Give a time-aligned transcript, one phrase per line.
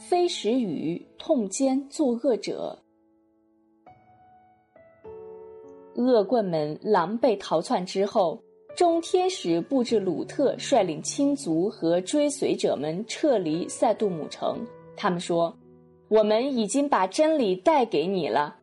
[0.00, 2.76] 非时雨，痛奸作恶者。
[5.94, 8.42] 恶棍们狼狈逃窜之后，
[8.74, 14.66] 众天使布置鲁特率领亲族和追随者们撤离塞杜姆城。
[14.96, 15.54] 他们说
[16.08, 18.56] ：“我们已经把真理带给你了，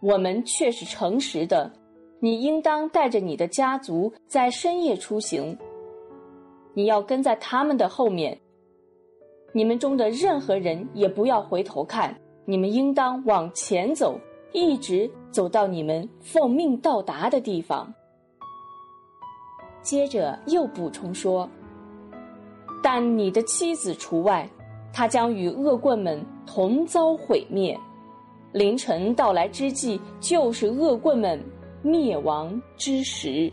[0.00, 1.72] 我们却是诚实的。
[2.18, 5.56] 你应当带着你的家族在深夜出行，
[6.74, 8.36] 你要跟在他们的后面。
[9.52, 14.18] 你们中的任何人也不要回头看，你们应当往前走。”
[14.54, 17.90] 一直走到你们奉命到达的地方。
[19.80, 21.48] 接着又补充说
[22.84, 24.46] ：“但你的妻子除外，
[24.92, 27.74] 她将与恶棍们同遭毁灭。
[28.52, 31.42] 凌晨到来之际，就是恶棍们
[31.80, 33.50] 灭亡之时。”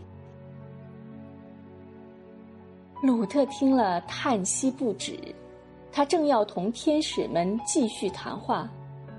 [3.02, 5.18] 鲁特听了，叹息不止。
[5.92, 8.70] 他正要同天使们继续谈话，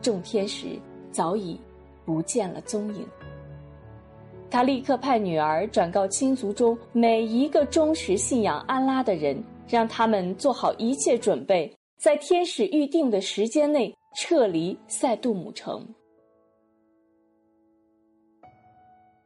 [0.00, 0.78] 众天使
[1.10, 1.58] 早已。
[2.02, 3.06] 不见了踪影。
[4.50, 15.86] 他立刻派女儿转告亲族中每一个忠实信仰安拉的人，让他们做好一切准备，在天使预定的时间内撤离塞杜姆城。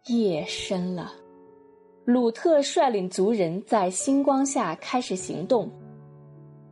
[0.09, 1.11] 夜深了，
[2.05, 5.71] 鲁特率领族人在星光下开始行动。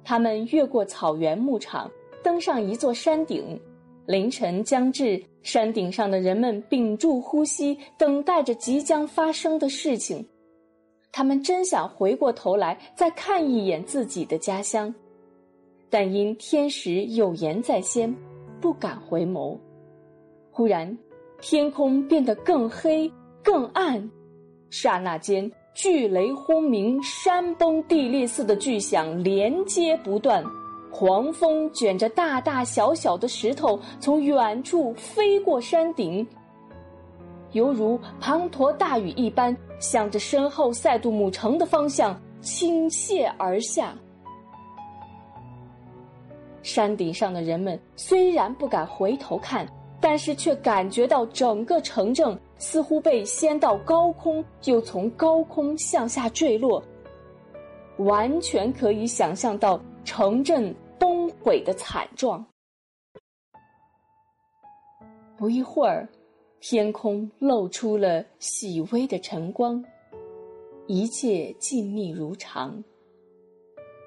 [0.05, 1.91] 他们越过草原牧场，
[2.23, 3.61] 登上一座山顶。
[4.05, 10.27] 凌晨将至，山顶上的人们屏住呼吸，等待着即将发生的事情。
[11.13, 14.93] 他们真想回过头来再看一眼自己的家乡，
[15.89, 18.13] 但因天时有言在先，
[18.61, 19.57] 不敢回眸。
[20.51, 20.99] 忽然，
[21.41, 23.11] 天空变得更黑、
[23.43, 24.11] 更暗，
[24.69, 30.45] 刹那间，巨雷轰鸣，山崩地裂似的巨响连接不断。
[30.91, 36.27] 狂风卷着大大小小的石头从远处飞过山顶，
[37.53, 43.95] 犹如滂沱大雨一般，向着身后塞杜姆城的方向倾泻而下。
[46.63, 49.67] 山顶上的人们虽然不敢回头看，
[50.03, 56.83] 但是却感觉到整个城镇似乎被掀到高空，又从高空向下坠落，
[57.97, 60.75] 完全可以想象到城镇。
[60.99, 62.47] 崩毁的惨状。
[65.37, 66.09] 不一会儿，
[66.61, 69.85] 天空露出了细微的晨光，
[70.87, 72.81] 一切静谧如常。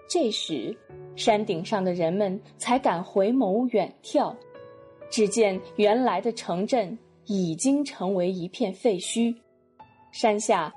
[0.08, 0.74] 这时，
[1.18, 4.34] 山顶上的人们才敢回眸远眺，
[5.10, 9.36] 只见原来的城镇已经成为一片废墟，
[10.12, 10.74] 山下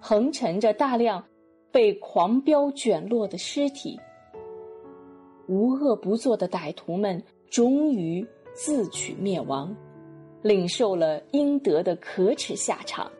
[0.00, 1.24] 横陈着大量
[1.70, 3.98] 被狂飙卷落的尸体。
[5.46, 9.74] 无恶不作的歹徒们终于自取灭亡，
[10.42, 13.10] 领受了应得的可耻下场。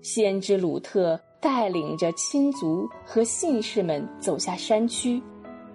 [0.00, 5.22] 先知鲁特带领着亲族和信士们走下山区，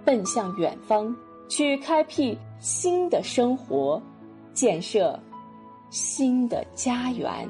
[0.03, 1.15] 奔向远方，
[1.55, 4.01] 去开辟新的生活，
[4.55, 5.19] 建设
[5.91, 7.47] 新的家园。